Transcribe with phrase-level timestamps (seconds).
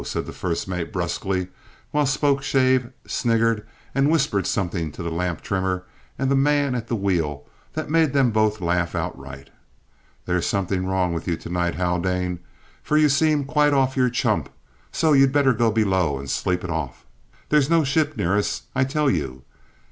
[0.03, 1.47] said the first mate brusquely,
[1.91, 5.85] while Spokeshave sniggered and whispered something to the lamp trimmer
[6.17, 9.51] and man at the wheel that made them both laugh out right.
[10.25, 12.39] "There's something wrong with you to night, Haldane,
[12.81, 14.49] for you seem quite off your chump,
[14.91, 17.05] so you'd better go below and sleep it off.
[17.49, 19.43] There's no ship near us, I tell you!